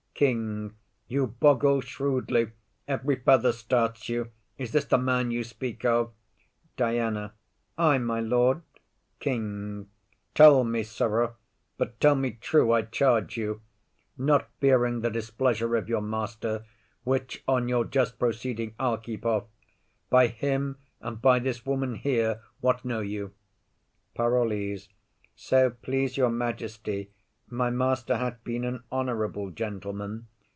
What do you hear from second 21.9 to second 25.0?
here what know you? PAROLLES.